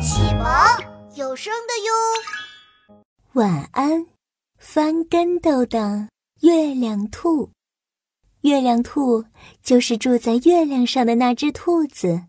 [0.00, 0.46] 启蒙
[1.14, 3.04] 有声的哟。
[3.34, 4.06] 晚安，
[4.58, 6.08] 翻跟斗的
[6.40, 7.50] 月亮兔。
[8.40, 9.24] 月亮兔
[9.62, 12.24] 就是住在月亮上的那只兔子，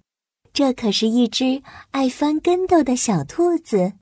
[0.54, 1.62] 这可是一只
[1.92, 3.94] 爱翻跟斗的小兔子。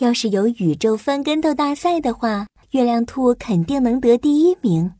[0.00, 4.94] 要是有宇宙翻跟斗大赛的话，月亮兔肯定能得第一名，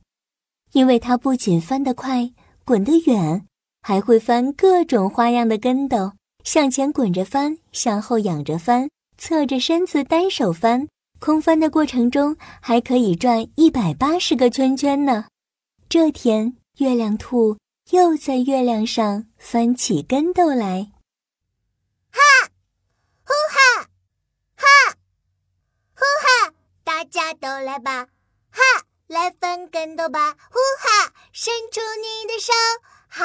[0.72, 2.32] 因为它不仅翻得快，
[2.64, 3.44] 滚得远，
[3.82, 6.12] 还会翻各种花样的跟斗。
[6.44, 8.88] 向前滚着翻，向后仰着翻，
[9.18, 10.88] 侧着身子单手翻，
[11.18, 15.26] 空翻的过程中还可以转一百八十个圈圈呢。
[15.88, 17.58] 这天，月亮兔
[17.90, 20.90] 又在月亮上翻起跟斗来，
[22.10, 22.20] 哈，
[23.24, 23.88] 呼哈，
[24.56, 24.96] 哈，
[25.94, 28.06] 呼哈，大家都来吧，
[28.50, 28.62] 哈，
[29.06, 32.52] 来翻跟斗吧，呼哈，伸出你的手，
[33.08, 33.24] 好。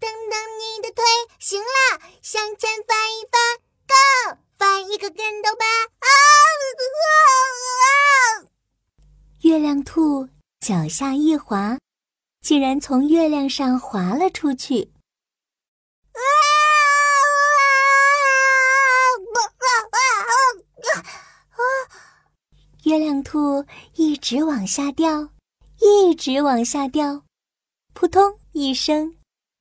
[0.00, 1.04] 蹬蹬你的腿，
[1.38, 3.38] 行了，向前翻一翻
[3.86, 5.64] ，Go，翻一个跟头吧！
[5.98, 6.08] 啊！
[9.42, 10.28] 月亮兔
[10.60, 11.78] 脚下一滑，
[12.40, 14.90] 竟然从月亮上滑了出去。
[16.12, 16.20] 啊！
[22.84, 23.66] 月亮兔
[23.96, 25.28] 一直往下掉，
[25.78, 27.22] 一直往下掉，
[27.92, 29.19] 扑通一声。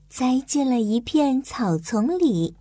[0.09, 2.57] 栽进了一片草丛里。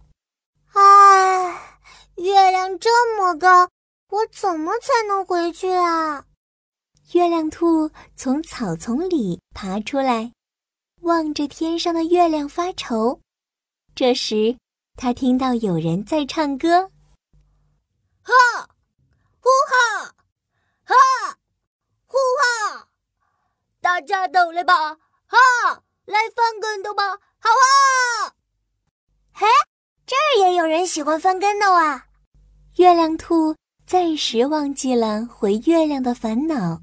[0.74, 1.80] 唉，
[2.16, 3.70] 月亮这么高，
[4.10, 6.26] 我怎么才能回去啊？
[7.12, 10.30] 月亮兔从草丛里爬出来，
[11.00, 13.18] 望着天上的月亮发愁。
[13.94, 14.58] 这时，
[14.94, 16.90] 他听到有人在唱歌
[18.20, 18.34] ：“哈，
[19.40, 20.14] 呼哈，
[20.84, 20.94] 哈，
[22.06, 22.18] 呼
[22.76, 22.88] 哈，
[23.80, 28.34] 大家懂了吧，哈，来翻跟头吧。”好啊！
[29.32, 29.46] 嘿，
[30.04, 32.06] 这儿也有人喜欢翻跟头啊！
[32.76, 33.54] 月亮兔
[33.86, 36.80] 暂时忘记了回月亮的烦恼，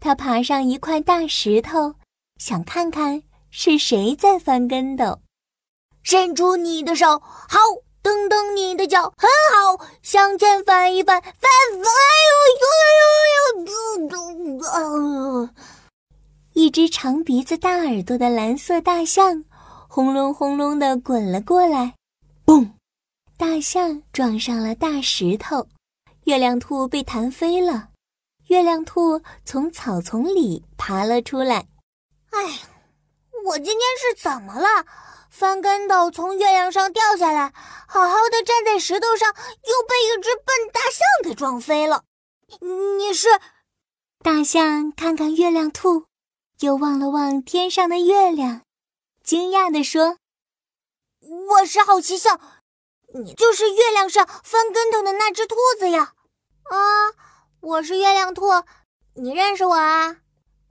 [0.00, 1.94] 它爬上一块大石头，
[2.38, 5.20] 想看看是谁在翻跟头。
[6.02, 7.58] 伸出你的手，好，
[8.02, 11.88] 蹬蹬你的脚，很好，向前翻一翻，翻翻，哎
[12.26, 12.66] 呦呦
[13.60, 14.50] 呦
[15.44, 15.48] 呦！
[16.70, 19.44] 一只长鼻子、大耳朵的蓝色大象。
[19.88, 21.96] 轰隆轰隆地滚了过来，
[22.46, 22.70] 嘣！
[23.36, 25.66] 大象撞上了大石头，
[26.26, 27.88] 月亮兔被弹飞了。
[28.46, 31.66] 月亮兔从草丛里爬了出来。
[32.30, 32.60] 哎，
[33.46, 34.86] 我今天是怎么了？
[35.28, 37.52] 翻跟斗从月亮上掉下来，
[37.88, 42.04] 好好的站在石头上，又被一只笨大象给撞飞了。
[42.60, 43.26] 你是？
[44.22, 46.04] 大象看看月亮兔，
[46.60, 48.62] 又望了望天上的月亮。
[49.22, 50.18] 惊讶地说
[51.50, 52.38] ：“我是好奇象，
[53.14, 56.12] 你就是月亮上翻跟头的那只兔子呀！
[56.64, 56.76] 啊，
[57.60, 58.44] 我是月亮兔，
[59.14, 60.18] 你认识我啊？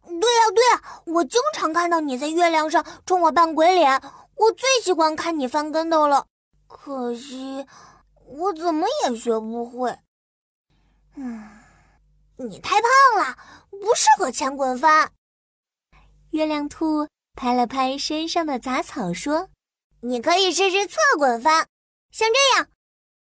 [0.04, 4.00] 对呀对呀，我经常看到你在月亮上冲我扮鬼脸，
[4.36, 6.28] 我最喜欢看你翻跟头了。
[6.68, 7.66] 可惜
[8.26, 9.98] 我怎么也学不会。
[11.16, 11.50] 嗯，
[12.36, 13.36] 你太胖了，
[13.72, 15.12] 不适合前滚翻。
[16.32, 19.48] 月亮兔。”拍了拍身上的杂草，说
[20.04, 21.66] ：“你可以试试侧滚翻，
[22.12, 22.68] 像这样，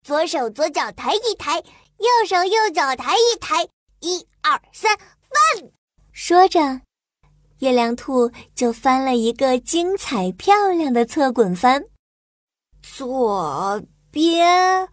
[0.03, 3.63] 左手左脚抬一抬，右手右脚抬一抬，
[4.01, 5.71] 一二三，翻！”
[6.13, 6.81] 说着，
[7.61, 11.83] 月亮兔就翻了一个精彩漂亮的侧滚翻。
[12.83, 13.81] 左
[14.11, 14.87] 边，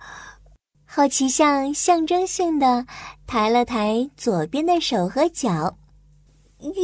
[0.86, 2.86] 好奇象象征性的
[3.26, 5.76] 抬了抬左边的手和脚，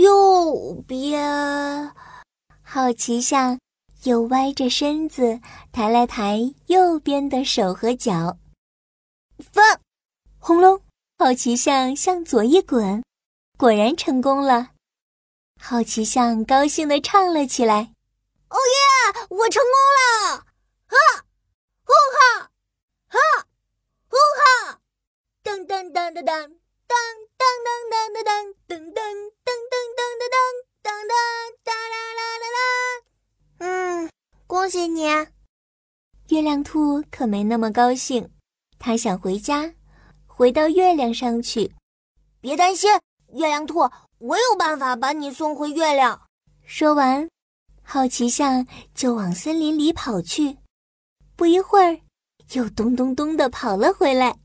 [0.00, 1.94] 右边。
[2.62, 3.58] 好奇象
[4.04, 5.40] 又歪着身子
[5.72, 8.36] 抬了抬右边的手和脚，
[9.52, 9.80] 翻，
[10.38, 10.80] 轰隆！
[11.18, 13.02] 好奇象向左一滚，
[13.56, 14.70] 果然成功了。
[15.60, 17.92] 好奇象高兴地唱了起来
[18.50, 19.26] ：“哦耶！
[19.30, 20.46] 我成功了！
[20.86, 21.24] 哈，
[21.84, 22.50] 呼哈，
[23.08, 23.18] 哈，
[24.08, 24.80] 呼哈，
[25.42, 26.94] 噔噔噔噔噔，噔
[27.36, 28.28] 噔噔噔噔
[28.68, 29.47] 噔噔噔
[30.28, 30.36] 噔
[30.84, 31.12] 噔噔噔
[31.64, 33.66] 噔啦啦啦
[34.04, 34.10] 啦。”
[34.46, 35.02] 恭喜你，
[36.28, 38.30] 月亮兔可没那么高兴。
[38.78, 39.74] 它想回家，
[40.26, 41.74] 回到月亮上去。
[42.40, 42.90] 别担心，
[43.34, 43.80] 月亮兔，
[44.18, 46.28] 我有办法把你送回月亮。
[46.64, 47.28] 说完，
[47.82, 50.58] 好奇象就往森林里跑去。
[51.34, 52.00] 不一会儿，
[52.52, 54.38] 又咚咚咚的跑了回来，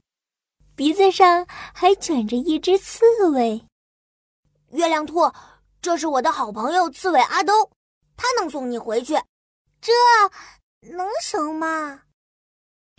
[0.75, 3.65] 鼻子上还卷着一只刺猬。
[4.71, 5.31] 月亮兔，
[5.83, 7.69] 这是我的好朋友刺猬阿兜，
[8.15, 9.15] 他能送你回去。
[9.81, 9.91] 这
[10.95, 12.03] 能行吗？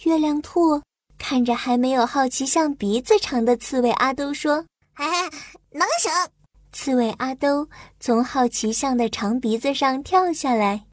[0.05, 0.83] 月亮兔
[1.17, 4.63] 看着还没有好奇像鼻子长的刺猬阿兜说
[4.95, 5.31] ：“嘿嘿，
[5.71, 6.13] 能行。”
[6.73, 7.67] 刺猬阿兜
[7.99, 10.85] 从好奇像的长鼻子上跳下来，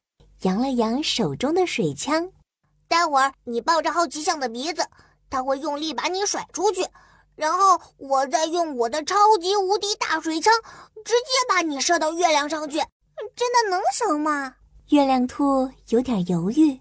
[0.44, 2.32] 扬了扬手中的水枪。
[2.88, 4.82] 待会儿你抱着好奇像的鼻子，
[5.28, 6.88] 它会用力把你甩出去，
[7.34, 10.52] 然后我再用我的超级无敌大水枪
[11.04, 12.78] 直接把你射到月亮上去。
[13.36, 14.56] 真的能行吗？
[14.88, 16.80] 月亮兔有点犹豫，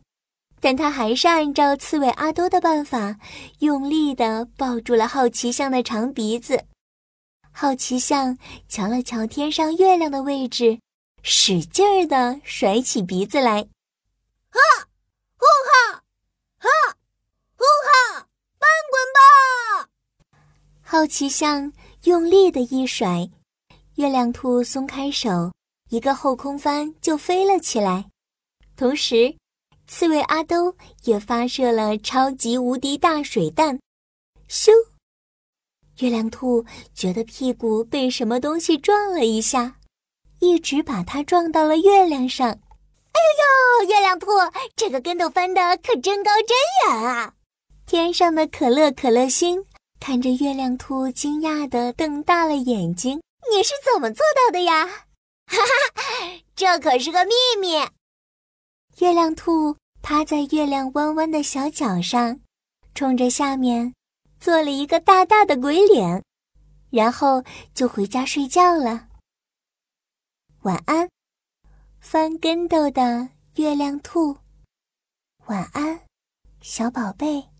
[0.59, 3.15] 但他还是按照刺猬阿多的办法，
[3.59, 6.65] 用力地抱住了好奇象的长鼻子。
[7.53, 8.37] 好奇象
[8.67, 10.79] 瞧了瞧天上月亮的位置，
[11.21, 13.61] 使劲儿地甩起鼻子来，
[14.49, 14.59] 哈，
[15.37, 16.03] 呼哈，
[16.57, 16.67] 哈，
[17.55, 18.27] 呼哈，
[18.59, 19.89] 翻滚吧！
[20.91, 21.71] 好奇象
[22.03, 23.25] 用力的一甩，
[23.95, 25.49] 月亮兔松开手，
[25.87, 28.09] 一个后空翻就飞了起来。
[28.75, 29.33] 同时，
[29.87, 33.79] 刺猬阿兜也发射了超级无敌大水弹，
[34.49, 34.69] 咻！
[35.99, 39.77] 月亮兔觉得屁股被什么东西撞了一下，
[40.41, 42.49] 一直把它撞到了月亮上。
[42.49, 43.19] 哎
[43.79, 43.89] 呦呦！
[43.89, 44.27] 月亮兔
[44.75, 47.35] 这个跟头翻的可真高真远啊！
[47.85, 49.63] 天上的可乐可乐星
[50.01, 53.21] 看着月亮兔，惊讶的瞪大了眼睛
[53.53, 54.87] ：“你是怎么做到的呀？”
[55.45, 55.57] 哈
[55.95, 57.31] 哈，这可是个秘
[57.61, 57.75] 密。
[58.97, 62.39] 月亮兔趴在月亮弯弯的小脚上，
[62.95, 63.93] 冲着下面。
[64.39, 66.23] 做了一个大大的鬼脸，
[66.89, 67.43] 然后
[67.75, 69.07] 就回家睡觉了。
[70.63, 71.07] 晚安，
[71.99, 74.35] 翻跟斗的月亮兔。
[75.45, 76.01] 晚安，
[76.59, 77.50] 小宝贝。